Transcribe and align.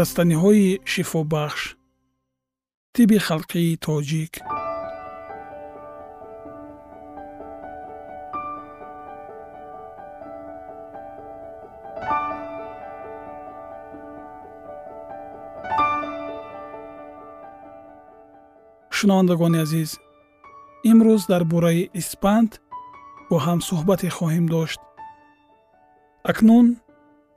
растаниҳои 0.00 0.68
шифобахш 0.92 1.62
тиби 2.94 3.18
халқии 3.28 3.78
тоҷик. 3.84 4.32
Шунавандагони 18.96 19.58
азиз 19.64 19.90
имрӯз 20.90 21.22
дар 21.32 21.42
бораи 21.52 21.82
испанд 22.00 22.50
бо 23.28 23.36
ҳам 23.46 23.58
суҳбате 23.68 24.08
хоҳем 24.16 24.46
дошт. 24.54 24.80
Акнун 26.30 26.66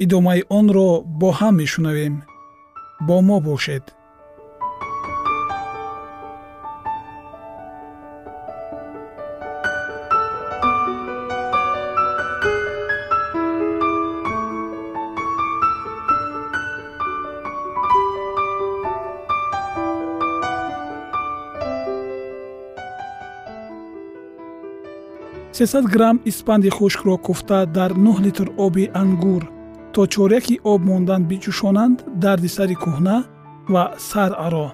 идомаи 0.04 0.42
онро 0.60 0.90
бо 1.20 1.30
ҳам 1.40 1.54
мешунавем 1.62 2.16
бо 3.08 3.22
мо 3.22 3.40
бошед. 3.40 3.96
Сесад 25.52 25.86
грамм 25.86 26.20
испанди 26.26 26.70
хушкро 26.70 27.18
куфта 27.18 27.66
дар 27.66 27.92
нӯҳ 28.06 28.18
литр 28.26 28.48
оби 28.58 28.86
ангур 29.02 29.53
то 29.94 30.02
чоряки 30.14 30.56
об 30.72 30.82
мондан 30.90 31.22
бичӯшонанд 31.30 31.98
дарди 32.24 32.50
сари 32.56 32.76
кӯҳна 32.84 33.18
ва 33.74 33.84
сараро 34.10 34.68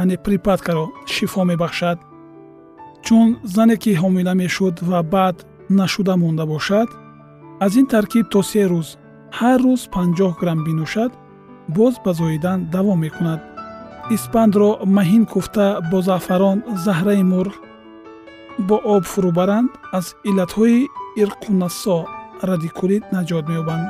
яъне 0.00 0.16
припаткаро 0.24 0.86
шифо 1.12 1.42
мебахшад. 1.50 1.98
Чун 3.04 3.28
зане 3.54 3.76
ки 3.82 3.92
ҳомила 4.00 4.34
мешуд 4.42 4.76
ва 4.90 5.00
баъд 5.14 5.36
нашуда 5.78 6.14
монда 6.22 6.44
бошад 6.52 6.88
аз 7.64 7.72
ин 7.80 7.86
таркиб 7.92 8.26
то 8.32 8.40
се 8.50 8.62
рӯз 8.72 8.88
ҳар 9.38 9.58
рӯз 9.66 9.82
50 9.94 10.40
грамм 10.40 10.60
бинӯшад 10.66 11.12
боз 11.76 11.94
ба 12.04 12.12
зоидан 12.20 12.58
давом 12.74 12.98
мекунад. 13.04 13.40
Испандро 14.16 14.70
маҳин 14.96 15.24
куфта 15.32 15.66
бо 15.90 15.98
заъфарон 16.08 16.58
заҳраи 16.84 17.22
мурғ 17.32 17.54
бо 18.68 18.76
об 18.94 19.02
фурӯбаранд 19.12 19.70
аз 19.98 20.06
иллатҳои 20.28 20.78
ирқунасо 21.22 21.98
радикулит 22.48 23.04
наҷот 23.14 23.44
меёбанд 23.50 23.86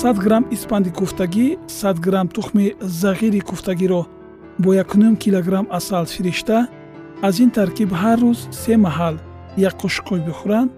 сад 0.00 0.18
грамм 0.24 0.44
испанди 0.56 0.90
куфтагӣ 0.98 1.46
сад 1.80 1.96
грамм 2.06 2.28
тухми 2.36 2.66
зағири 3.02 3.40
куфтагиро 3.40 4.02
бо 4.58 4.74
якнум 4.74 5.16
килограмм 5.16 5.66
асал 5.78 6.04
фиришта 6.04 6.68
аз 7.22 7.34
ин 7.44 7.50
таркиб 7.50 7.90
ҳар 8.02 8.18
рӯз 8.24 8.40
се 8.60 8.74
маҳал 8.86 9.14
як 9.68 9.74
қошиқҳои 9.82 10.24
бихӯранд. 10.28 10.70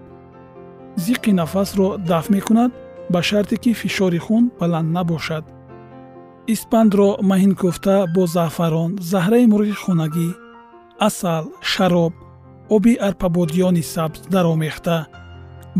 зиққи 1.05 1.31
нафасро 1.41 1.87
дафт 2.09 2.29
мекунад 2.29 2.71
ба 3.13 3.19
шарте 3.29 3.55
ки 3.63 3.71
фишори 3.73 4.19
хун 4.25 4.43
баланд 4.59 4.89
набошад. 4.97 5.43
испандро 6.53 7.09
маҳин 7.29 7.53
куфта 7.61 7.95
бо 8.15 8.23
заъфарон 8.35 8.91
заҳраи 9.11 9.49
мурғи 9.51 9.75
хонагӣ 9.83 10.29
асал 11.07 11.43
шароб 11.71 12.13
оби 12.75 12.93
арпабодиёни 13.09 13.83
сабз 13.93 14.19
даромехта. 14.33 14.97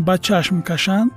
ба 0.06 0.14
чашм 0.26 0.56
кашанд 0.70 1.12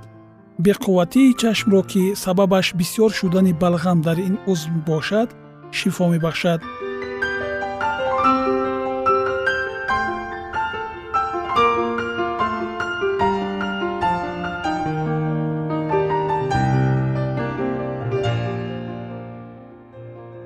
беқувватии 0.58 1.34
чашмро 1.34 1.82
ки 1.82 2.14
сабабаш 2.14 2.74
бисьёр 2.74 3.10
шудани 3.12 3.52
балғам 3.52 4.02
дар 4.02 4.18
ин 4.18 4.38
узм 4.46 4.84
бошад 4.86 5.34
шифо 5.72 6.08
мебахшад. 6.08 6.62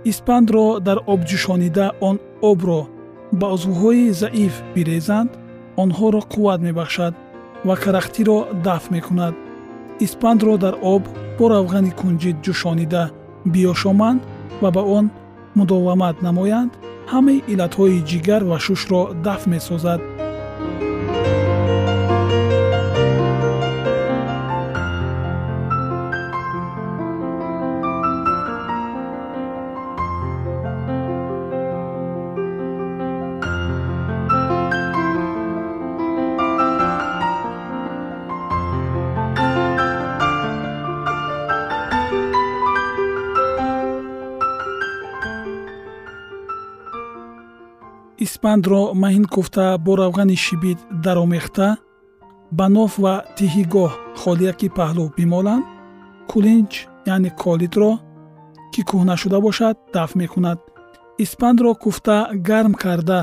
Испандро 0.05 0.81
дар 0.81 0.99
об 1.07 1.21
ҷӯшонида 1.29 1.93
он 2.01 2.19
обро 2.41 2.89
ба 3.33 3.47
узвҳои 3.53 4.11
заиф 4.13 4.55
бирезанд 4.75 5.31
онҳоро 5.77 6.21
қувват 6.33 6.61
мебахшад 6.63 7.15
ва 7.67 7.77
карахтиро 7.77 8.39
дафт 8.65 8.91
мекунад 8.91 9.35
испандро 10.01 10.57
дар 10.65 10.75
об 10.83 11.03
бо 11.39 11.45
равғани 11.55 11.93
кунҷид 12.01 12.37
ҷӯшонида 12.45 13.05
биёшоманд 13.53 14.21
ва 14.63 14.71
ба 14.77 14.83
он 14.99 15.07
мудовамат 15.59 16.17
намоянд 16.27 16.73
ҳамаи 17.13 17.45
иллатҳои 17.53 18.05
ҷигар 18.11 18.43
ва 18.51 18.59
шушро 18.67 19.03
дафт 19.25 19.47
месозад 19.55 20.01
испандро 48.39 48.83
маҳин 49.03 49.27
куфта 49.35 49.67
бо 49.85 49.93
равғани 50.01 50.37
шибид 50.45 50.79
даромехта 51.05 51.69
ба 52.59 52.67
ноф 52.77 52.93
ва 53.05 53.15
тиҳигоҳ 53.37 53.93
холияки 54.21 54.69
паҳлӯ 54.79 55.05
бимоланд. 55.17 55.65
Кулинч 56.31 56.73
яъне 57.15 57.31
колидро 57.43 57.93
ки 58.73 58.81
кӯҳна 58.89 59.15
шуда 59.23 59.39
бошад 59.47 59.77
дафт 59.95 60.15
мекунад. 60.23 60.59
Испандро 61.25 61.71
куфта 61.83 62.17
гарм 62.49 62.75
карда 62.83 63.21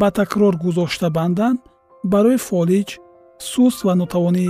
ба 0.00 0.08
такрор 0.18 0.54
гузошта 0.64 1.08
банданд. 1.16 1.58
Барои 2.12 2.38
фолиҷ 2.48 2.88
сус 3.50 3.76
ва 3.86 3.94
нотавонӣ 4.00 4.48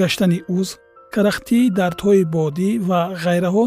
гаштани 0.00 0.38
узв 0.56 0.78
карахтӣ 1.14 1.58
дардҳои 1.78 2.22
бодӣ 2.34 2.70
ва 2.88 3.00
ғайраҳо 3.24 3.66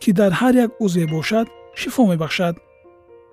ки 0.00 0.10
дар 0.18 0.32
ҳар 0.40 0.54
як 0.64 0.70
узве 0.84 1.04
бошад 1.14 1.46
шифо 1.80 2.02
мебахшад 2.12 2.54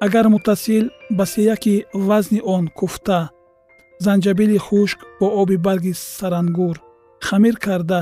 агар 0.05 0.27
муттасил 0.29 0.85
ба 1.09 1.25
сеяки 1.25 1.85
вазни 1.93 2.41
он 2.55 2.67
куфта 2.67 3.19
занҷабили 4.05 4.57
хушк 4.57 4.99
бо 5.19 5.27
оби 5.41 5.57
барги 5.65 5.93
сарангур 5.93 6.75
хамир 7.27 7.55
карда 7.65 8.01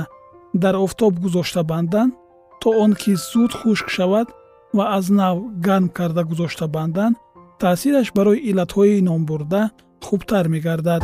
дар 0.52 0.74
офтоб 0.84 1.12
гузошта 1.22 1.62
банданд 1.62 2.14
то 2.60 2.68
он 2.82 2.92
ки 3.00 3.12
зуд 3.30 3.52
хушк 3.60 3.86
шавад 3.96 4.28
ва 4.76 4.84
аз 4.96 5.08
нав 5.08 5.36
гарм 5.66 5.88
карда 5.88 6.22
гузошта 6.24 6.66
банданд 6.68 7.16
таъсираш 7.60 8.08
барои 8.16 8.44
иллатҳои 8.50 9.04
номбурда 9.08 9.62
хубтар 10.06 10.44
мегардад 10.48 11.02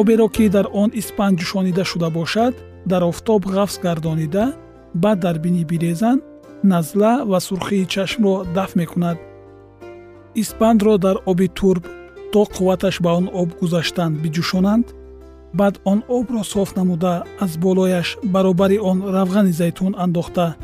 оберо 0.00 0.28
ки 0.28 0.48
дар 0.48 0.66
он 0.82 0.90
испанд 1.00 1.34
ҷӯшонида 1.40 1.84
шуда 1.90 2.08
бошад 2.18 2.54
дар 2.90 3.02
офтоб 3.10 3.40
ғафз 3.54 3.76
гардонида 3.84 4.44
баъд 5.02 5.18
дар 5.24 5.36
бинӣ 5.44 5.62
бирезанд 5.70 6.20
назла 6.72 7.12
ва 7.30 7.38
сурхии 7.40 7.86
чашмро 7.92 8.34
дафт 8.56 8.76
мекунад. 8.76 9.18
Испандро 10.42 10.98
дар 10.98 11.16
оби 11.30 11.48
турб 11.48 11.84
то 12.32 12.40
қувваташ 12.54 12.96
ба 13.04 13.10
он 13.18 13.26
об 13.40 13.50
гузаштанд 13.60 14.14
биҷӯшонанд 14.22 14.86
баъд 15.58 15.74
он 15.84 15.98
обро 16.08 16.42
соф 16.44 16.76
намуда 16.76 17.24
аз 17.44 17.52
болояш 17.64 18.08
баробари 18.22 18.78
он 18.78 18.98
равғани 19.16 19.52
зайтун 19.52 19.94
андохта. 20.04 20.56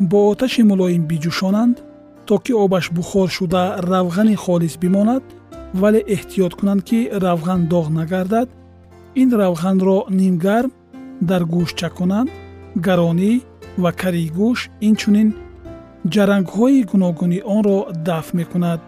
Бо 0.00 0.18
оташи 0.30 0.62
мулоим 0.62 1.02
биҷӯшонанд 1.10 1.76
то 2.26 2.38
ки 2.38 2.52
обаш 2.52 2.90
бухор 2.90 3.28
шуда 3.36 3.62
равғани 3.90 4.36
холис 4.44 4.74
бимонад 4.82 5.22
вале 5.74 6.00
эҳтиёт 6.14 6.52
кунанд 6.58 6.82
ки 6.88 6.98
равған 7.24 7.60
доғ 7.72 7.86
нагардад 7.98 8.48
ин 9.22 9.30
равғанро 9.40 9.98
нимгарм 10.18 10.70
дар 11.28 11.42
гӯш 11.52 11.70
чаконанд 11.80 12.30
гаронӣ 12.86 13.32
ва 13.82 13.90
карии 14.00 14.30
гӯш 14.38 14.58
инчунин 14.88 15.28
ҷарангҳои 16.14 16.84
гуногуни 16.90 17.40
онро 17.56 17.78
дафт 18.06 18.32
мекунад. 18.38 18.80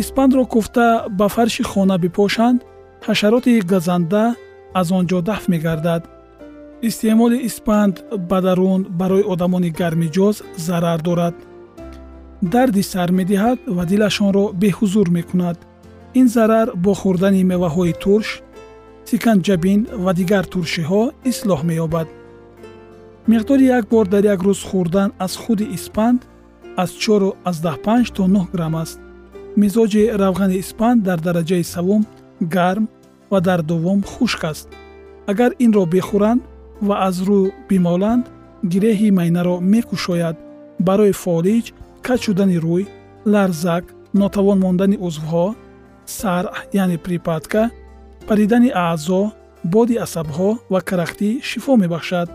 Испандро 0.00 0.44
куфта 0.54 0.86
ба 1.18 1.26
фарши 1.34 1.62
хона 1.70 1.96
бипошанд 2.04 2.58
ҳашароти 3.06 3.52
газанда 3.72 4.24
аз 4.80 4.86
он 4.98 5.04
ҷо 5.10 5.18
дафт 5.28 5.46
мегардад. 5.52 6.02
Истеъмоли 6.88 7.38
испанд 7.48 7.94
ба 8.28 8.38
дарун 8.46 8.80
барои 9.00 9.28
одамони 9.32 9.70
гармиҷоз 9.80 10.36
зарар 10.66 11.00
дорад 11.08 11.34
дарди 12.42 12.82
сар 12.82 13.10
медиҳад 13.18 13.58
ва 13.76 13.84
дилашонро 13.86 14.44
беҳузур 14.62 15.08
мекунад. 15.18 15.56
Ин 16.20 16.26
зарар 16.28 16.68
бо 16.84 16.92
хӯрдани 17.00 17.42
меваҳои 17.52 17.94
турш 18.02 18.28
сиканҷабин 19.08 19.80
ва 20.04 20.12
дигар 20.20 20.44
туршиҳо 20.52 21.02
ислоҳ 21.30 21.60
меёбад. 21.70 22.08
Миқдори 23.30 23.66
як 23.78 23.84
бор 23.92 24.06
дар 24.14 24.24
як 24.34 24.40
рӯз 24.46 24.60
хӯрдан 24.68 25.10
аз 25.24 25.32
худи 25.42 25.66
испанд 25.76 26.20
аз 26.82 26.90
45 26.98 28.10
то 28.16 28.22
9 28.26 28.50
грамм 28.52 28.74
аст. 28.74 28.98
Мизоҷи 29.56 30.02
равғани 30.22 30.56
испанд 30.62 31.02
дар 31.02 31.18
дараҷаи 31.26 31.64
савум 31.64 32.02
гарм 32.54 32.88
ва 33.30 33.40
дар 33.40 33.60
дуввум 33.62 34.02
хушк 34.02 34.44
аст. 34.44 34.68
Агар 35.26 35.50
инро 35.64 35.84
бихӯранд 35.94 36.42
ва 36.86 36.94
аз 37.08 37.16
рӯ 37.28 37.40
бимоланд 37.68 38.24
гиреҳи 38.72 39.10
майнаро 39.18 39.56
мекушояд. 39.72 40.36
Барои 40.86 41.12
фолиҷ 41.12 41.66
каҷ 42.06 42.20
шудани 42.24 42.58
рӯй 42.66 42.84
ларзак 43.32 43.84
нотавон 44.20 44.58
мондани 44.64 44.96
узвҳо 45.06 45.46
сар 46.18 46.44
яъне 46.82 46.98
припадка 47.04 47.62
паридани 48.28 48.70
аъзо 48.86 49.22
боди 49.74 49.96
асабҳо 50.06 50.50
ва 50.72 50.80
карахтӣ 50.88 51.30
шифо 51.48 51.72
мебахшад. 51.82 52.28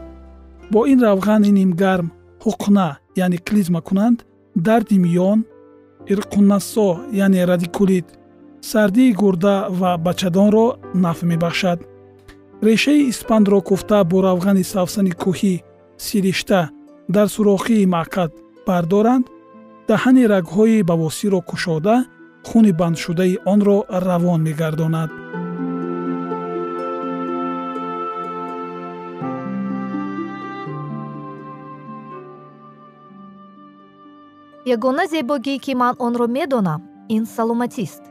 Бо 0.72 0.80
ин 0.91 1.00
равғани 1.08 1.51
нимгарм 1.60 2.08
ҳуқна 2.46 2.88
яъне 3.24 3.38
клизма 3.48 3.82
кунанд 3.88 4.18
дарди 4.68 4.98
миён 5.06 5.39
ирқуннасо 6.13 6.88
яъне 7.24 7.41
радикулит 7.51 8.08
сардии 8.72 9.15
гурда 9.22 9.56
ва 9.80 9.91
бачадонро 10.06 10.68
нафъ 11.03 11.25
мебахшад. 11.32 11.80
Решаи 12.68 13.08
испандро 13.12 13.60
куфта 13.70 14.00
бо 14.10 14.18
равғани 14.27 14.63
савсани 14.74 15.13
кӯҳӣ 15.22 15.56
сиришта 16.06 16.62
дар 17.15 17.27
сурохии 17.36 17.89
маъкад 17.96 18.32
бардоранд 18.68 19.25
даҳани 19.89 20.24
рагҳои 20.34 20.86
бавосиро 20.89 21.39
кушода 21.50 21.96
хуни 22.48 22.72
бандшудаи 22.79 23.34
онро 23.53 23.77
равон 24.08 24.39
мегардонад. 24.48 25.12
Ягона 34.75 35.06
зебогӣ 35.13 35.56
ки 35.63 35.74
ман 35.82 35.96
онро 36.06 36.27
медонам 36.38 36.82
ин 37.15 37.24
саломатист. 37.36 38.03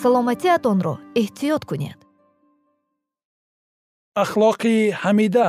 Саломатиатонро 0.00 0.94
эҳтиёт 1.20 1.62
кунед. 1.70 1.98
Ахлоқи 4.22 4.76
ҳамида 5.02 5.48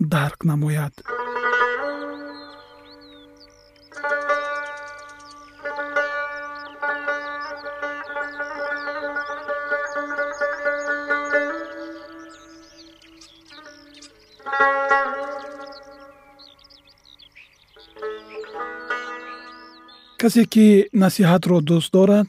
дарк 0.00 0.44
намояд. 0.44 0.94
Касе 20.20 20.44
ки 20.44 20.88
насиҳатро 21.02 21.60
дӯст 21.68 21.92
дорад 21.92 22.28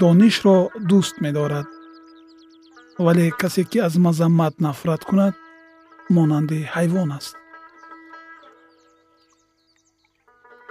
донишро 0.00 0.58
дӯст 0.90 1.14
медорад. 1.24 1.66
Вале 2.98 3.30
касе 3.40 3.64
ки 3.70 3.78
аз 3.78 3.94
мазаммат 3.96 4.54
нафрат 4.60 5.02
кунад 5.04 5.34
монанди 6.14 6.60
ҳайвон 6.74 7.10
аст. 7.18 7.34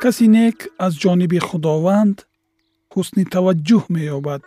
Каси 0.02 0.28
нек 0.38 0.58
аз 0.86 0.94
ҷониби 1.04 1.40
худованд 1.48 2.18
ҳусни 2.94 3.24
таваҷҷӯҳ 3.34 3.84
меёбад 3.96 4.42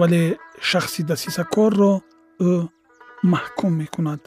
вале 0.00 0.22
шахси 0.68 1.02
дасисакорро 1.10 1.92
ӯ 2.50 2.52
маҳкум 3.32 3.72
мекунад. 3.82 4.20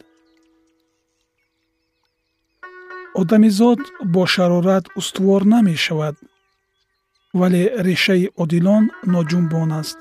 Одамизод 3.21 3.81
бо 4.13 4.23
шарорат 4.33 4.85
устувор 4.99 5.41
намешавад 5.55 6.15
вале 7.39 7.63
решаи 7.87 8.25
одилон 8.43 8.83
ноҷунбон 9.13 9.69
аст 9.81 9.99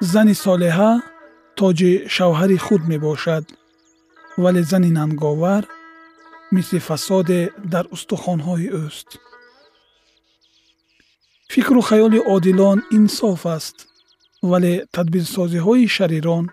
зани 0.00 0.34
солеҳа 0.34 0.92
тоҷи 1.58 1.92
шавҳари 2.14 2.58
худ 2.64 2.82
мебошад 2.92 3.44
вале 4.42 4.62
зани 4.70 4.90
нанговар 4.98 5.62
мисли 6.54 6.78
фасоде 6.88 7.40
дар 7.72 7.84
устухонҳои 7.94 8.68
ӯст 8.84 9.08
фикру 11.52 11.80
хаёли 11.88 12.20
одилон 12.34 12.78
инсоф 12.98 13.42
аст 13.56 13.76
вале 14.50 14.74
тадбирсозиҳои 14.94 15.86
шарирон 15.96 16.44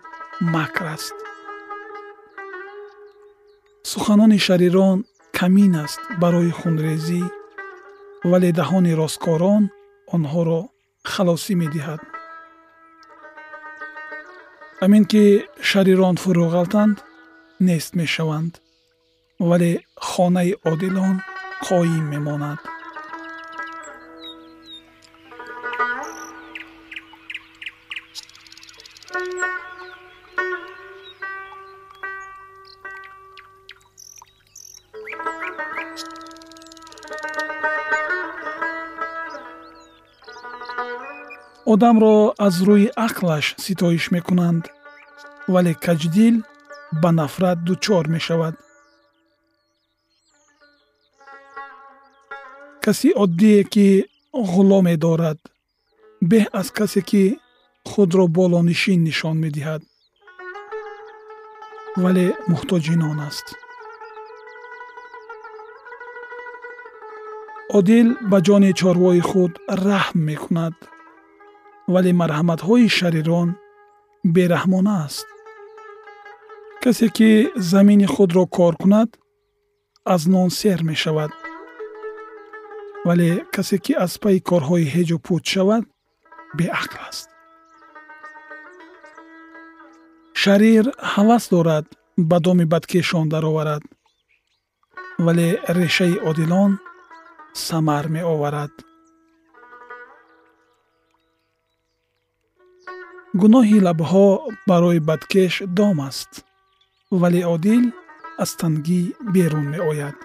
макр 0.54 0.84
аст 0.96 1.16
суханони 3.90 4.38
шарирон 4.46 4.98
камин 5.38 5.74
аст 5.84 6.00
барои 6.22 6.52
хунрезӣ 6.60 7.22
вале 8.30 8.50
даҳони 8.60 8.92
росткорон 9.02 9.62
онҳоро 10.14 10.60
халосӣ 11.12 11.54
медиҳад 11.62 12.11
ҳамин 14.84 15.04
ки 15.12 15.24
шарирон 15.68 16.16
фурӯ 16.22 16.46
ғалтанд 16.54 16.96
нест 17.68 17.90
мешаванд 18.00 18.54
вале 19.48 19.72
хонаи 20.08 20.50
одилон 20.70 21.16
қоим 21.66 22.04
мемонад 22.12 22.60
одамро 41.72 42.16
аз 42.46 42.56
рӯи 42.68 42.86
ақлаш 43.06 43.46
ситоиш 43.64 44.04
мекунанд 44.16 44.64
вале 45.52 45.72
каҷдил 45.84 46.36
ба 47.02 47.10
нафрат 47.20 47.58
дучор 47.66 48.04
мешавад. 48.14 48.54
Каси 52.84 53.08
оддие 53.22 53.60
ки 53.72 53.88
ғуломе 54.52 54.94
дорад 55.04 55.38
беҳ 56.30 56.44
аз 56.60 56.68
касе 56.78 57.00
ки 57.10 57.24
худро 57.90 58.24
болонишин 58.38 59.00
нишон 59.08 59.36
медиҳад. 59.44 59.82
Вале 62.02 62.26
муҳтоҷи 62.50 62.94
нон 63.02 63.18
аст. 63.28 63.46
Одил 67.78 68.08
ба 68.30 68.38
ҷони 68.46 68.70
чорвои 68.80 69.22
худ 69.30 69.52
раҳм 69.86 70.18
мекунад 70.30 70.74
вале 71.88 72.12
марҳаматҳои 72.20 72.88
шарирон 72.98 73.48
бераҳмона 74.34 74.94
аст. 75.06 75.26
Касе 76.82 77.08
ки 77.16 77.30
замини 77.70 78.06
худро 78.14 78.44
кор 78.56 78.74
кунад 78.82 79.10
аз 80.14 80.22
нон 80.26 80.48
сер 80.50 80.80
мешавад. 80.90 81.32
Вале 83.06 83.30
касе 83.54 83.76
ки 83.84 83.92
аз 84.04 84.12
пайи 84.22 84.40
корҳои 84.48 84.90
ҳеҷу 84.94 85.18
пуч 85.26 85.44
шавад 85.54 85.84
беақл 86.58 86.98
аст. 87.08 87.28
Шарир 90.42 90.84
ҳавас 91.12 91.44
дорад 91.54 91.86
ба 92.30 92.36
доми 92.46 92.64
бадкешон 92.72 93.26
дароварад. 93.32 93.82
Вале 95.24 95.48
решаи 95.78 96.16
одилон 96.30 96.72
самар 97.66 98.04
меоварад 98.16 98.72
гуноҳи 103.40 103.78
лабҳо 103.86 104.28
барои 104.68 105.00
бадкеш 105.08 105.54
дом 105.78 105.98
аст 106.08 106.30
вале 107.20 107.42
одил 107.54 107.84
аз 108.42 108.50
тангӣ 108.60 109.02
берун 109.34 109.66
меояд. 109.74 110.16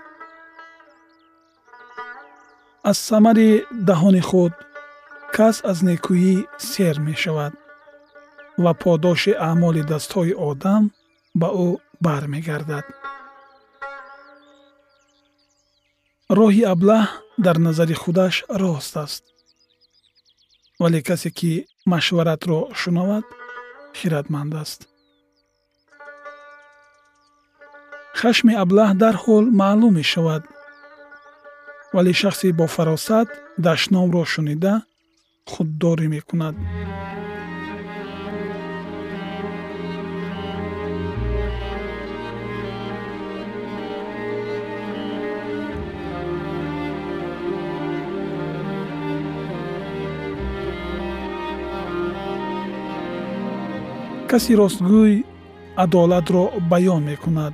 Аз 2.89 2.97
самари 3.09 3.49
даҳони 3.89 4.23
худ 4.29 4.53
кас 5.35 5.55
аз 5.71 5.79
некӯӣ 5.87 6.35
сер 6.71 6.95
мешавад 7.07 7.53
ва 8.63 8.71
подоши 8.83 9.31
аъмоли 9.49 9.83
дастҳои 9.91 10.33
одам 10.49 10.83
ба 11.39 11.49
ӯ 11.65 11.69
бармегардад. 12.05 12.85
Роҳи 16.37 16.63
аблаҳ 16.73 17.05
дар 17.45 17.57
назари 17.67 17.95
худаш 18.01 18.35
рост 18.61 18.93
аст 19.05 19.23
вале 20.81 20.99
касе 21.09 21.29
ки 21.37 21.53
машваратро 21.93 22.59
шунавад? 22.79 23.25
Хиратманд 23.97 24.53
аст. 24.63 24.79
Хашми 28.19 28.53
аблаҳ 28.63 28.89
дарҳол 29.03 29.45
маълум 29.61 29.93
мешавад. 29.99 30.43
Вале 31.95 32.13
шахси 32.21 32.47
бофаросат 32.59 33.27
дашномро 33.65 34.23
шунида 34.33 34.73
худдорӣ 35.51 36.07
мекунад 36.15 36.55
каси 54.31 54.53
ростгӯй 54.61 55.13
адолатро 55.83 56.43
баён 56.71 57.01
мекунад 57.11 57.53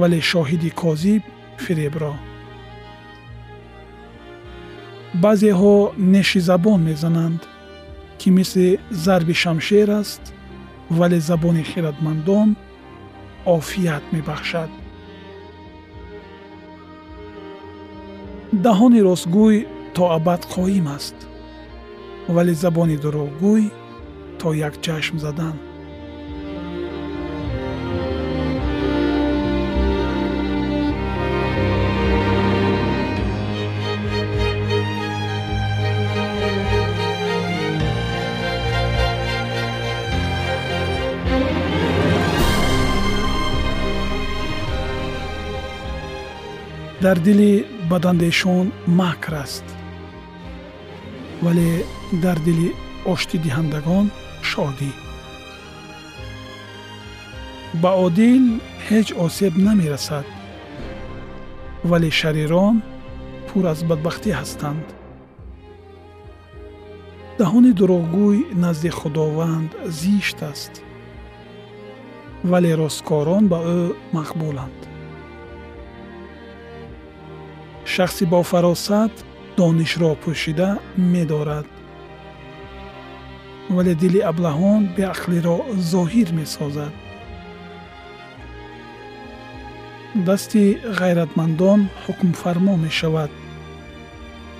вале 0.00 0.20
шоҳиди 0.30 0.70
козиб 0.82 1.22
фиребро. 1.64 2.14
Баъзеҳо 5.22 5.76
неши 6.14 6.40
забон 6.48 6.80
мезананд 6.88 7.40
ки 8.18 8.28
мисли 8.36 8.68
зарби 9.04 9.34
шамшер 9.42 9.88
аст 10.00 10.22
вале 10.98 11.18
забони 11.28 11.62
хиратмандон 11.70 12.48
офият 13.56 14.04
мебахшад. 14.14 14.70
Даҳони 18.64 19.00
ростгӯй 19.08 19.56
то 19.94 20.02
абад 20.16 20.42
қоим 20.54 20.86
аст 20.96 21.16
вале 22.34 22.54
забони 22.62 22.96
дурӯғгӯй 23.02 23.64
то 24.42 24.54
як 24.54 24.80
чашм 24.80 25.18
задан. 25.18 25.54
Дар 47.00 47.18
дили 47.20 47.64
бадандешон 47.90 48.72
макр 48.86 49.34
аст 49.34 49.64
вале 51.42 51.84
дар 52.12 52.38
дили 52.40 52.72
оштидиҳандагон 53.04 54.10
шодӣ 54.52 54.92
ба 57.82 57.92
одил 58.06 58.44
ҳеҷ 58.86 59.08
осеб 59.24 59.54
намерасад 59.66 60.26
вале 61.90 62.10
шарирон 62.20 62.76
пур 63.48 63.64
аз 63.72 63.80
бадбахтӣ 63.88 64.30
ҳастанд 64.40 64.86
даҳони 67.40 67.72
дурӯғгӯй 67.78 68.38
назди 68.64 68.90
худованд 68.98 69.70
зишт 70.00 70.38
аст 70.52 70.74
вале 72.50 72.72
росткорон 72.82 73.44
ба 73.52 73.58
ӯ 73.78 73.80
мақбуланд 74.16 74.80
шахси 77.94 78.24
бофаросат 78.32 79.14
донишро 79.58 80.10
пӯшида 80.22 80.70
медорад 81.12 81.71
вале 83.70 83.94
дили 83.94 84.20
аблаҳон 84.30 84.82
беақлиро 84.96 85.58
зоҳир 85.92 86.28
месозад. 86.40 86.92
Дасти 90.26 90.64
ғайратмандон 91.00 91.80
ҳукмфармо 92.04 92.74
мешавад 92.86 93.30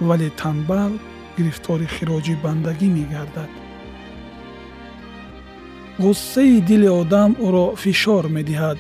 вале 0.09 0.29
танбал 0.41 0.93
гирифтори 1.37 1.87
хироҷи 1.95 2.35
бандагӣ 2.45 2.89
мегардад. 2.99 3.51
Ғуссаи 6.05 6.61
дили 6.69 6.89
одам 7.01 7.31
ӯро 7.47 7.67
фишор 7.83 8.25
медиҳад 8.37 8.79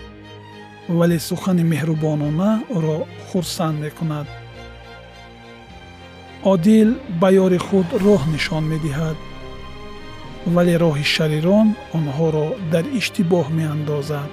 вале 0.98 1.18
сухани 1.28 1.64
меҳрубонона 1.72 2.50
ӯро 2.76 2.98
хурсанд 3.28 3.76
мекунад. 3.84 4.26
Одил 6.52 6.90
ба 7.20 7.28
ёри 7.44 7.58
худ 7.66 7.88
роҳ 8.04 8.22
нишон 8.34 8.64
медиҳад 8.74 9.18
вале 10.46 10.74
роҳи 10.84 11.04
шарирон 11.14 11.68
онҳоро 11.98 12.46
дар 12.72 12.84
иштибоҳ 12.98 13.46
меандозад. 13.58 14.30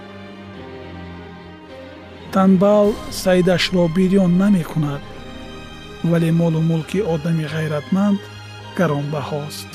Танбал 2.34 2.88
саидашро 3.24 3.84
бирён 3.98 4.32
намекунад 4.44 5.04
вале 6.12 6.32
молу 6.32 6.62
мулки 6.70 7.00
одами 7.14 7.46
ғайратманд 7.54 8.20
гаронбаҳост. 8.78 9.72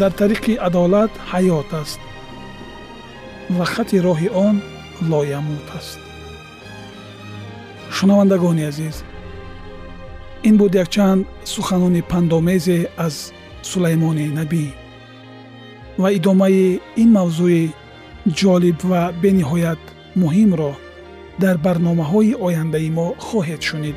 Дар 0.00 0.12
тариқи 0.20 0.52
адолат 0.68 1.12
ҳаёт 1.30 1.70
аст 1.82 2.00
ва 3.56 3.64
хати 3.72 3.98
роҳи 4.06 4.28
он 4.46 4.56
лоямут 5.10 5.66
аст. 5.78 6.00
Шунавандагони 7.96 8.64
азиз 8.70 8.96
ин 10.48 10.54
буд 10.60 10.74
якчанд 10.74 11.26
суханони 11.44 12.02
пандомезе 12.10 12.78
аз 13.06 13.32
сулаймони 13.70 14.26
набӣ 14.38 14.66
ва 16.02 16.08
идомаи 16.18 16.80
ин 17.02 17.10
мавзӯи 17.18 17.62
ҷолиб 18.38 18.78
ва 18.90 19.02
бениҳоят 19.22 19.82
муҳимро 20.22 20.72
дар 21.42 21.56
барномаҳои 21.66 22.38
ояндаи 22.46 22.88
мо 22.98 23.06
хоҳед 23.26 23.62
шунид 23.68 23.96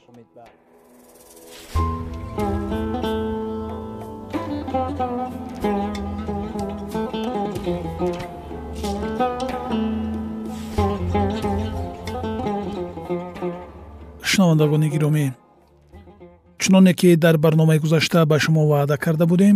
Шунавандагони 14.31 14.87
гиромӣ. 14.93 15.25
Чуноне 16.61 16.93
ки 16.99 17.15
дар 17.23 17.35
барномаи 17.43 17.79
гузашта 17.83 18.19
ба 18.31 18.37
шумо 18.43 18.61
ваъда 18.71 18.97
карда 19.03 19.25
будем 19.31 19.55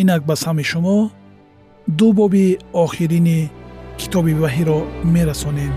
инак 0.00 0.22
ба 0.28 0.34
сами 0.36 0.64
шумо 0.70 1.10
ду 1.98 2.12
боби 2.18 2.58
охирини 2.84 3.40
китоби 3.98 4.32
ваҳиро 4.42 4.78
мерасонем. 5.14 5.74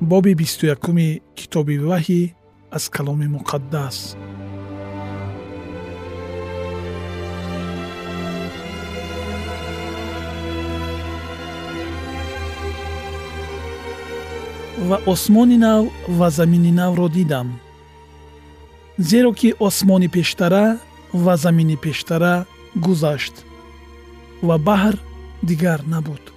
Боби 0.00 0.34
бисту 0.40 0.66
якуми 0.74 1.08
китоби 1.38 1.76
ваҳӣ 1.88 2.22
аз 2.76 2.84
каломи 2.94 3.26
муқаддас 3.36 3.96
ва 14.78 15.00
осмони 15.06 15.56
нав 15.56 15.86
ва 16.08 16.30
замини 16.30 16.72
навро 16.72 17.08
дидам. 17.08 17.58
Зеро 18.98 19.32
ки 19.32 19.54
осмони 19.60 20.08
пештара 20.08 20.78
ва 21.12 21.36
замини 21.36 21.76
пештара 21.76 22.44
гузашт 22.76 23.44
ва 24.42 24.58
баҳр 24.58 24.98
дигар 25.42 25.80
набуд. 25.86 26.32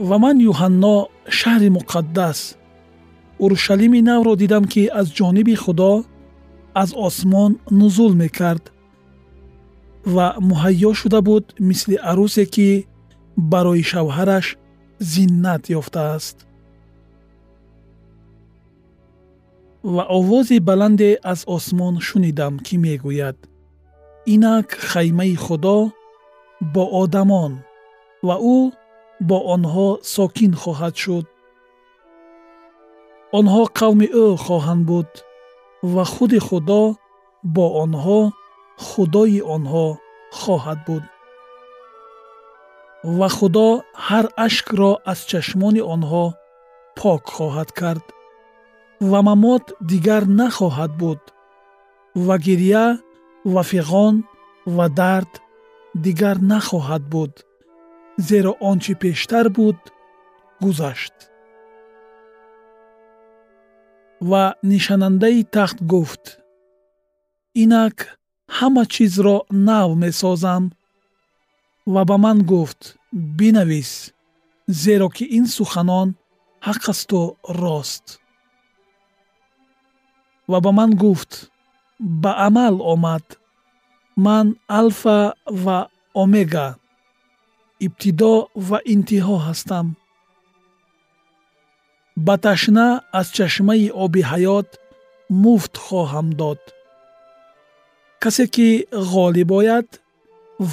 Ва 0.00 0.18
ман 0.18 0.36
юҳанно 0.40 1.08
шаҳри 1.38 1.68
муқаддас 1.78 2.38
урушалими 3.38 4.02
навро 4.02 4.36
дидам 4.36 4.64
ки 4.64 4.82
аз 5.00 5.06
ҷониби 5.18 5.54
худо 5.54 6.04
аз 6.74 6.90
осмон 6.96 7.58
нузул 7.70 8.12
мекард 8.14 8.64
ва 10.14 10.26
муҳайё 10.50 10.90
шуда 11.00 11.20
буд 11.28 11.44
мисли 11.68 11.96
арӯсе 12.10 12.44
ки 12.54 12.68
барои 13.36 13.82
шавҳараш 13.82 14.46
зиннат 15.10 15.62
ёфтааст. 15.78 16.36
Ва 19.94 20.04
овози 20.18 20.58
баланде 20.68 21.10
аз 21.32 21.40
осмон 21.56 21.94
шунидам 22.06 22.54
ки 22.64 22.74
мегӯяд. 22.84 23.38
Инак 24.34 24.68
хаймаи 24.90 25.34
худо 25.44 25.78
бо 26.74 26.82
одамон 27.02 27.52
ва 28.26 28.36
ӯ 28.56 28.58
бо 29.28 29.36
онҳо 29.54 29.88
сокин 30.14 30.52
хоҳад 30.62 30.94
шуд. 31.02 31.26
Онҳо 33.38 33.62
қавми 33.78 34.08
ӯ 34.24 34.26
хоҳанд 34.44 34.82
буд 34.90 35.10
ва 35.94 36.04
худи 36.12 36.38
худо 36.48 36.82
бо 37.54 37.64
онҳо 37.82 38.20
худои 38.86 39.40
онҳо 39.54 39.86
хоҳад 40.40 40.78
буд 40.86 41.04
ва 43.04 43.28
худо 43.36 43.68
ҳар 44.06 44.26
ашкро 44.46 44.90
аз 45.12 45.20
чашмони 45.30 45.82
онҳо 45.94 46.26
пок 46.98 47.22
хоҳад 47.36 47.70
кард. 47.80 48.06
ва 49.10 49.20
мамот 49.28 49.64
дигар 49.90 50.24
нахоҳад 50.40 50.92
буд. 51.02 51.20
ва 52.26 52.36
гирья 52.46 52.86
ва 53.52 53.62
фиғон 53.70 54.14
ва 54.76 54.86
дард 55.00 55.32
дигар 56.04 56.36
нахоҳад 56.52 57.04
буд. 57.12 57.32
зеро 58.28 58.52
он 58.68 58.76
чи 58.84 58.92
пештар 59.02 59.46
буд 59.56 59.78
гузашт. 60.62 61.16
ва 64.30 64.44
нишанандаи 64.70 65.42
тахт 65.56 65.78
гуфт 65.92 66.24
инак 67.62 67.96
ҳама 68.56 68.84
чизро 68.92 69.36
нав 69.68 69.88
месозам 70.02 70.64
ва 71.86 72.04
ба 72.04 72.16
ман 72.18 72.42
гуфт 72.42 72.96
бинавис 73.12 74.14
зеро 74.68 75.08
ки 75.08 75.24
ин 75.36 75.46
суханон 75.46 76.08
ҳақ 76.66 76.84
асту 76.92 77.36
рост 77.62 78.06
ва 80.50 80.58
ба 80.64 80.70
ман 80.78 80.90
гуфт 81.02 81.50
ба 82.22 82.32
амал 82.46 82.76
омад 82.92 83.26
ман 84.16 84.46
алфа 84.68 85.34
ва 85.64 85.78
омега 86.14 86.68
ибтидо 87.86 88.34
ва 88.68 88.78
интиҳо 88.94 89.36
ҳастам. 89.46 89.86
Ба 92.26 92.34
ташна 92.44 92.86
аз 93.18 93.26
чашмаи 93.36 93.86
оби 94.04 94.22
ҳаёт 94.30 94.68
муфт 95.42 95.74
хоҳам 95.84 96.28
дод. 96.40 96.60
Касе 98.22 98.44
ки 98.54 98.68
ғолиб 99.12 99.50
ояд 99.60 99.88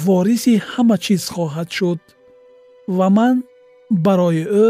вориси 0.04 0.54
ҳама 0.70 0.96
чиз 1.04 1.22
хоҳад 1.34 1.68
шуд 1.76 2.00
ва 2.96 3.08
ман 3.16 3.36
барои 4.04 4.44
ӯ 4.66 4.68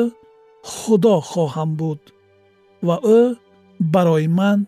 худо 0.72 1.16
хоҳам 1.30 1.70
буд 1.80 2.00
ва 2.86 2.96
ӯ 3.18 3.22
барои 3.94 4.28
ман 4.38 4.58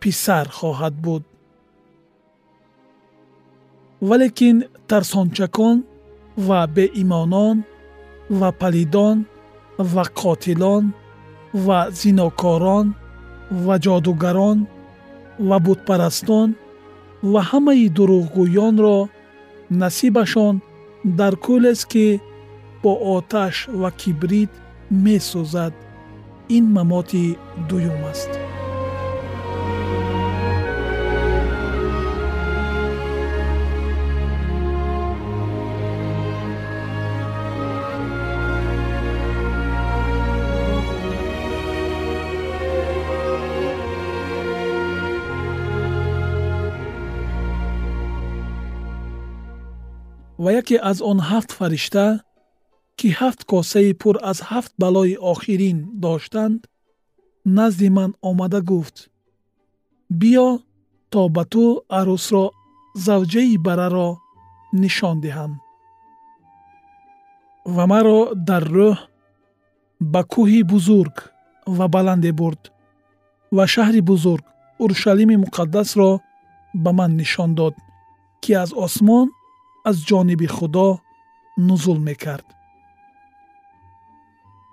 писар 0.00 0.46
хоҳад 0.58 0.94
буд. 1.04 1.22
Валекин 4.08 4.56
тарсончакон 4.90 5.76
ва 6.46 6.60
беимонон 6.76 7.56
ва 8.38 8.48
палидон 8.60 9.16
ва 9.92 10.04
қотилон 10.20 10.84
ва 11.66 11.78
зинокорон 12.00 12.86
ва 13.64 13.74
ҷодугарон 13.84 14.58
ва 15.48 15.56
бутпарастон 15.66 16.48
ва 17.32 17.40
ҳамаи 17.50 17.86
дурӯғгӯёнро 17.96 18.98
насибашон 19.70 20.60
дар 21.18 21.34
кӯлест 21.44 21.84
ки 21.92 22.20
бо 22.82 22.92
оташ 23.16 23.68
ва 23.80 23.90
кибрит 23.90 24.50
месӯзад 25.04 25.74
ин 26.56 26.64
мамоти 26.74 27.36
дуюм 27.68 28.04
аст 28.10 28.47
ва 50.42 50.50
яке 50.60 50.76
аз 50.90 50.98
он 51.10 51.18
ҳафт 51.30 51.50
фаришта 51.58 52.06
ки 52.98 53.08
ҳафт 53.20 53.40
косаи 53.50 53.92
пур 54.00 54.16
аз 54.30 54.38
ҳафт 54.50 54.72
балои 54.82 55.14
охирин 55.32 55.78
доштанд 56.04 56.60
назди 57.56 57.88
ман 57.96 58.10
омада 58.28 58.60
гуфт 58.70 58.96
биё 60.20 60.48
то 61.12 61.20
ба 61.34 61.44
ту 61.52 61.64
арӯсро 61.98 62.44
завҷаи 63.06 63.56
бараро 63.66 64.10
нишон 64.82 65.16
диҳам 65.24 65.52
ва 67.74 67.84
маро 67.92 68.20
дар 68.48 68.64
рӯҳ 68.76 68.96
ба 70.12 70.20
кӯҳи 70.32 70.60
бузург 70.72 71.16
ва 71.78 71.86
баланде 71.94 72.30
бурд 72.40 72.62
ва 73.56 73.64
шаҳри 73.74 74.00
бузург 74.10 74.44
урушалими 74.82 75.36
муқаддасро 75.44 76.10
ба 76.84 76.90
ман 76.98 77.10
нишон 77.20 77.50
дод 77.58 77.74
ки 78.42 78.50
аз 78.62 78.70
осмон 78.86 79.28
аз 79.88 79.96
ҷониби 80.08 80.48
худо 80.56 80.88
нузул 81.66 81.98
мекард. 82.08 82.46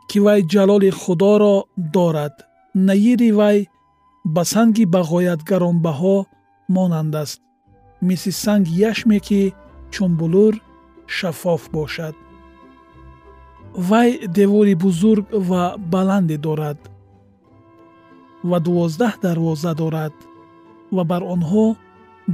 Ки 0.09 0.17
вай 0.25 0.41
ҷалоли 0.53 0.89
худоро 1.01 1.55
дорад 1.95 2.35
наири 2.87 3.31
вай 3.39 3.57
ба 4.35 4.43
санги 4.53 4.85
бағоят 4.95 5.41
гаронбаҳо 5.49 6.17
монанд 6.75 7.15
аст. 7.23 7.39
Мисли 8.07 8.31
санги 8.43 8.73
яшме 8.91 9.17
ки 9.27 9.41
чун 9.93 10.11
булур 10.19 10.53
шаффоф 11.15 11.63
бошад. 11.75 12.15
Вай 13.89 14.09
девори 14.37 14.75
бузург 14.83 15.25
ва 15.49 15.63
баланде 15.93 16.37
дорад 16.45 16.79
ва 18.49 18.57
дувоздаҳ 18.65 19.13
дарвоза 19.25 19.71
дорад 19.81 20.15
ва 20.95 21.03
бар 21.11 21.21
онҳо 21.35 21.65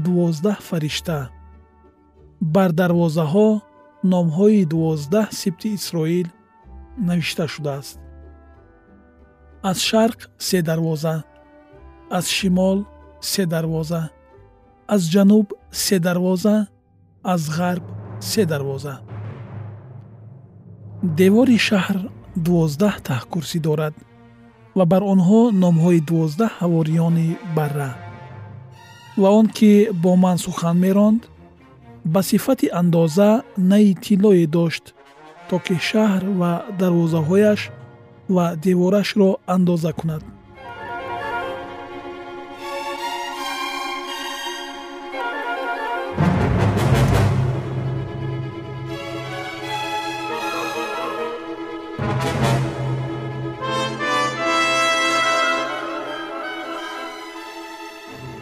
дувоздаҳ 0.06 0.60
фаришта 0.70 1.20
бар 2.42 2.72
дарвозаҳо 2.72 3.50
номҳои 4.14 4.66
дувоздаҳ 4.66 5.28
сибти 5.40 5.70
исроил 5.78 6.28
навишта 7.08 7.46
шудааст. 7.54 8.00
Аз 9.70 9.78
шарқ 9.90 10.20
се 10.48 10.62
дарвоза 10.62 11.16
аз 12.18 12.26
шимол 12.38 12.78
се 13.22 13.46
дарвоза 13.46 14.02
аз 14.88 15.02
ҷануб 15.14 15.48
се 15.72 16.00
дарвоза 16.00 16.56
аз 17.24 17.42
ғарб 17.58 17.86
се 18.20 18.46
дарвоза. 18.46 18.96
Девори 21.04 21.58
шаҳр 21.68 21.98
дувоздаҳ 22.46 22.96
таҳкурсӣ 23.10 23.60
дорад 23.68 23.96
ва 24.78 24.86
бар 24.92 25.04
онҳо 25.14 25.42
номҳои 25.64 26.00
дувоздаҳ 26.10 26.52
ҳавориёни 26.60 27.28
барра. 27.56 27.92
Ва 29.22 29.30
он 29.40 29.48
ки 29.58 29.72
бо 30.04 30.12
ман 30.24 30.38
сухан 30.46 30.78
меронд 30.86 31.22
ба 32.06 32.24
сифати 32.24 32.68
андоза 32.74 33.44
наи 33.58 33.94
тиллое 33.94 34.48
дошт 34.48 34.94
то 35.50 35.60
ки 35.60 35.76
шаҳр 35.90 36.24
ва 36.40 36.52
дарвозаҳояш 36.80 37.62
ва 38.36 38.46
деворашро 38.64 39.30
андоза 39.56 39.92
кунад. 40.00 40.24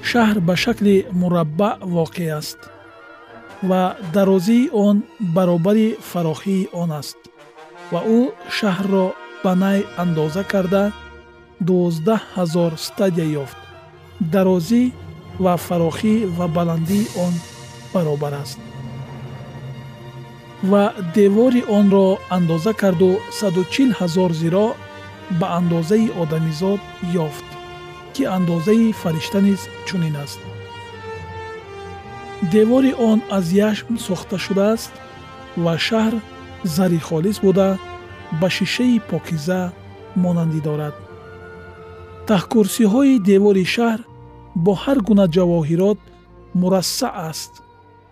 Шаҳр 0.09 0.37
ба 0.47 0.55
шакли 0.63 0.95
мураббаъ 1.19 1.73
воқеъ 1.95 2.29
аст 2.39 2.59
ва 3.61 3.97
дарозии 4.13 4.69
он 4.69 5.03
баробари 5.19 5.97
фарохии 6.01 6.69
он 6.73 6.91
аст. 6.91 7.17
Ва 7.91 8.01
ӯ 8.17 8.19
шаҳрро 8.57 9.07
ба 9.43 9.55
най 9.55 9.79
андоза 10.03 10.43
карда 10.51 10.83
дувоздаҳ 11.67 12.21
ҳазор 12.35 12.71
стадия 12.87 13.27
ёфт. 13.43 13.59
Дарозӣ 14.33 14.83
ва 15.43 15.53
фарохӣ 15.67 16.15
ва 16.37 16.47
баландии 16.57 17.09
он 17.25 17.33
баробар 17.93 18.33
аст. 18.43 18.59
Ва 20.71 20.83
девори 21.15 21.63
онро 21.79 22.07
андоза 22.37 22.73
карду 22.81 23.11
саду 23.39 23.63
чил 23.73 23.89
ҳазор 23.99 24.31
зиро 24.41 24.67
ба 25.39 25.47
андозаи 25.59 26.07
одамизод 26.21 26.81
ёфт 27.27 27.47
ки 28.13 28.23
андозаи 28.37 28.91
фарешта 29.01 29.39
низ 29.47 29.61
чунин 29.87 30.15
аст 30.23 30.39
девори 32.41 32.93
он 32.93 33.21
аз 33.29 33.51
яшм 33.51 33.97
сохта 33.97 34.37
шудааст 34.37 34.91
ва 35.57 35.77
шаҳр 35.77 36.13
зари 36.63 36.99
холис 36.99 37.39
буда 37.39 37.77
ба 38.39 38.49
шишаи 38.49 38.99
покиза 39.09 39.73
монандӣ 40.15 40.61
дорад. 40.67 40.95
Таҳкурсиҳои 42.29 43.19
девори 43.29 43.65
шаҳр 43.75 43.99
бо 44.63 44.71
ҳар 44.83 44.99
гуна 45.07 45.25
ҷавоҳирот 45.35 45.99
мурассаъ 46.59 47.11
аст. 47.29 47.53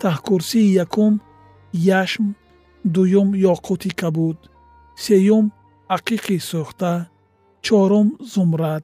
Таҳкурсии 0.03 0.73
якум 0.85 1.13
яшм 2.01 2.25
дуюм 2.95 3.29
ёқути 3.53 3.91
кабуд 4.01 4.37
сеюм 5.05 5.45
ақиқи 5.97 6.37
сӯхта 6.49 6.93
чорум 7.65 8.07
зумрад. 8.33 8.83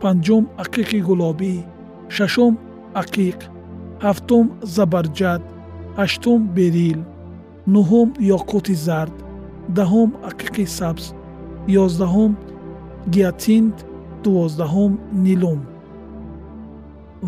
Панҷум 0.00 0.44
ақиқи 0.64 0.98
гулобӣ 1.08 1.54
шашум 2.16 2.54
ақиқ 3.02 3.38
ҳафтум 4.04 4.46
забарҷад 4.76 5.42
ҳаштум 5.98 6.40
берил 6.56 7.00
нуҳум 7.74 8.08
ёқути 8.36 8.74
зард 8.86 9.16
даҳум 9.76 10.10
ақиқи 10.30 10.66
сабз 10.78 11.04
ёздаҳум 11.84 12.32
гиатинт 13.14 13.76
дувоздаҳум 14.24 14.92
нилум. 15.24 15.60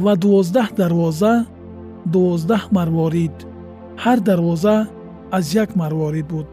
Ва 0.03 0.13
дувоздаҳ 0.23 0.69
дарвоза 0.81 1.35
дувоздаҳ 2.13 2.63
марворид. 2.77 3.37
Ҳар 4.03 4.19
дарвоза 4.29 4.77
аз 5.37 5.47
як 5.63 5.71
марворид 5.81 6.27
буд. 6.33 6.49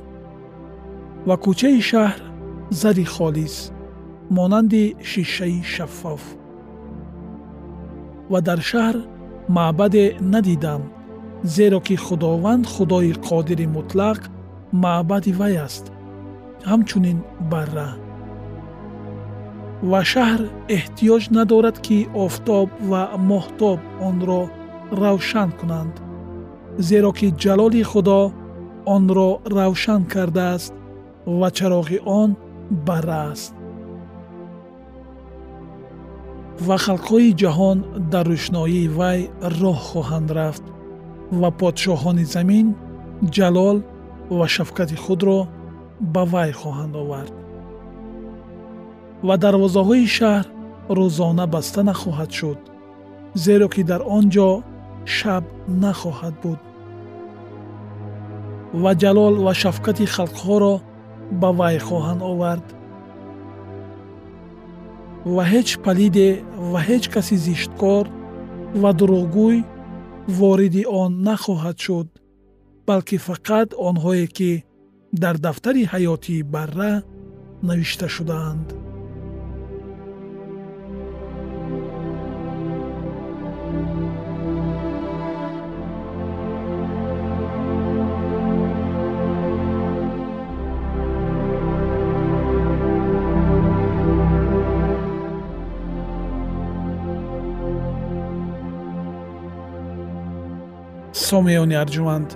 Ва 1.28 1.36
кӯчаи 1.44 1.80
шаҳр 1.90 2.22
зари 2.82 3.06
холис 3.16 3.56
монанди 4.38 4.86
шишаи 5.10 5.60
шаффоф. 5.74 6.24
Ва 8.32 8.40
дар 8.48 8.60
шаҳр 8.72 8.98
маъбаде 9.56 10.06
надидам 10.34 10.82
зеро 11.44 11.80
ки 11.88 11.96
худованд 11.96 12.66
худои 12.74 13.14
қодири 13.28 13.68
мутлақ 13.76 14.20
маъбади 14.84 15.32
вай 15.40 15.56
аст. 15.68 15.86
Ҳамчунин 16.70 17.20
барра. 17.52 17.90
Ва 19.90 20.02
шаҳр 20.12 20.42
эҳтиёҷ 20.78 21.24
надорад 21.38 21.78
ки 21.86 21.98
офтоб 22.26 22.68
ва 22.90 23.02
моҳтоб 23.30 23.80
онро 24.08 24.42
равшан 25.02 25.50
кунанд 25.60 25.96
зеро 26.88 27.12
ки 27.18 27.28
ҷалоли 27.44 27.84
худо 27.92 28.22
онро 28.96 29.30
равшан 29.58 30.02
кардааст 30.14 30.74
ва 31.40 31.50
чароғи 31.58 32.00
он 32.22 32.30
барра 32.88 33.22
аст 33.32 33.54
ва 36.66 36.78
халқҳои 36.86 37.36
ҷаҳон 37.42 37.78
дар 38.12 38.26
рӯшноии 38.34 38.92
вай 38.98 39.20
роҳ 39.62 39.78
хоҳанд 39.90 40.30
рафт 40.38 40.66
ва 41.40 41.50
подшоҳони 41.60 42.26
замин 42.36 42.68
ҷалол 43.36 43.78
ва 44.38 44.46
шафқати 44.56 44.96
худро 45.04 45.40
ба 46.14 46.24
вай 46.34 46.52
хоҳанд 46.62 46.94
овард. 47.04 47.34
Ва 49.28 49.36
дарвозаҳои 49.44 50.06
шаҳр 50.18 50.46
рӯзона 50.98 51.46
баста 51.56 51.82
нахоҳад 51.90 52.32
шуд 52.40 52.60
зеро 53.44 53.68
ки 53.74 53.82
дар 53.90 54.02
он 54.18 54.26
ҷо 54.36 54.50
шаб 55.16 55.44
нахоҳад 55.84 56.36
буд. 56.44 56.60
Ва 58.84 58.92
ҷалол 59.02 59.36
ва 59.46 59.54
шафқати 59.62 60.06
халқҳоро 60.16 60.76
ба 61.42 61.50
вай 61.60 61.78
хоҳанд 61.88 62.22
овард 62.32 62.68
ва 65.36 65.44
ҳеҷ 65.52 65.70
палиде 65.86 66.30
ва 66.72 66.80
ҳеҷ 66.88 67.04
каси 67.14 67.36
зишткор 67.48 68.06
ва 68.82 68.92
дурӯғгӯй 69.00 69.58
вориди 70.38 70.84
он 71.02 71.12
нахоҳад 71.28 71.78
шуд 71.86 72.08
балки 72.88 73.18
фақат 73.28 73.70
онҳое 73.90 74.28
ки 74.38 74.52
дар 75.24 75.36
дафтари 75.46 75.84
ҳаёти 75.94 76.36
барра 76.54 76.94
навишта 77.68 78.08
шудаанд 78.16 78.68
сомиёни 101.38 101.76
арҷуванд 101.84 102.30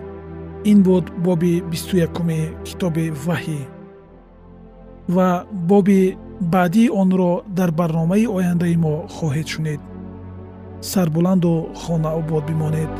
ин 0.71 0.79
буд 0.87 1.05
боби 1.25 1.53
бисту 1.71 1.95
якуми 2.07 2.39
китоби 2.67 3.05
ваҳӣ. 3.25 3.61
Ва 5.15 5.29
боби 5.69 6.01
баъдии 6.53 6.93
онро 7.01 7.31
дар 7.57 7.71
барномаи 7.79 8.31
ояндаи 8.37 8.75
мо 8.85 8.95
хоҳед 9.15 9.47
шунид. 9.53 9.81
Сарбуланду 10.91 11.53
хонаобод 11.81 12.43
бимонед 12.49 12.91